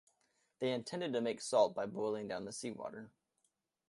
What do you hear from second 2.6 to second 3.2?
water.